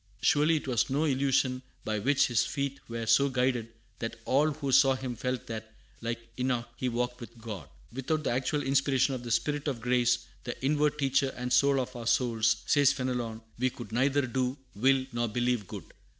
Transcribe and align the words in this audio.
Surely 0.19 0.55
it 0.55 0.67
was 0.67 0.89
no 0.89 1.03
illusion 1.03 1.61
by 1.85 1.99
which 1.99 2.25
his 2.25 2.43
feet 2.43 2.79
were 2.87 3.05
so 3.05 3.29
guided 3.29 3.69
that 3.99 4.19
all 4.25 4.49
who 4.49 4.71
saw 4.71 4.95
him 4.95 5.15
felt 5.15 5.45
that, 5.45 5.71
like 6.01 6.27
Enoch, 6.39 6.67
he 6.75 6.89
walked 6.89 7.21
with 7.21 7.37
God. 7.39 7.69
"Without 7.93 8.23
the 8.23 8.31
actual 8.31 8.63
inspiration 8.63 9.13
of 9.13 9.21
the 9.21 9.29
Spirit 9.29 9.67
of 9.67 9.79
Grace, 9.79 10.25
the 10.43 10.59
inward 10.65 10.97
teacher 10.97 11.31
and 11.37 11.53
soul 11.53 11.79
of 11.79 11.95
our 11.95 12.07
souls," 12.07 12.63
says 12.65 12.91
Fenelon, 12.91 13.41
"we 13.59 13.69
could 13.69 13.91
neither 13.91 14.25
do, 14.25 14.57
will, 14.75 15.05
nor 15.13 15.27
believe 15.27 15.67
good. 15.67 15.83